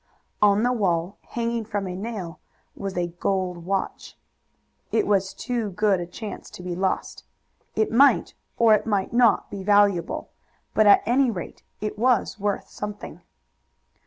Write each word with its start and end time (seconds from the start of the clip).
On 0.41 0.63
the 0.63 0.73
wall, 0.73 1.19
hanging 1.21 1.63
from 1.63 1.85
a 1.85 1.95
nail, 1.95 2.39
was 2.75 2.97
a 2.97 3.09
gold 3.19 3.65
watch. 3.67 4.17
It 4.91 5.05
was 5.05 5.31
too 5.31 5.69
good 5.69 5.99
a 5.99 6.07
chance 6.07 6.49
to 6.57 6.63
be 6.63 6.75
lost. 6.75 7.23
It 7.75 7.91
might 7.91 8.33
or 8.57 8.73
it 8.73 8.87
might 8.87 9.13
not 9.13 9.51
be 9.51 9.61
valuable, 9.63 10.31
but 10.73 10.87
at 10.87 11.03
any 11.05 11.29
rate 11.29 11.61
it 11.81 11.99
was 11.99 12.39
worth 12.39 12.67
something. 12.67 13.21